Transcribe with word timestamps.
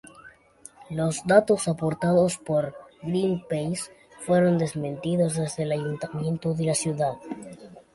Los 0.89 1.21
datos 1.27 1.67
aportados 1.67 2.39
por 2.39 2.75
Greenpeace 3.03 3.91
fueron 4.25 4.57
desmentidos 4.57 5.35
desde 5.35 5.61
el 5.61 5.73
ayuntamiento 5.73 6.55
de 6.55 6.65
la 6.65 6.73
ciudad. 6.73 7.13